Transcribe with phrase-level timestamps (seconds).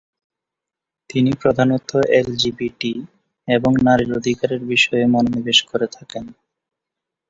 [1.09, 1.89] তিনি প্রধানত
[2.11, 2.93] এলজিবিটি
[3.47, 6.25] এবং নারীর অধিকারের বিষয়ে মনোনিবেশ করে থাকেন।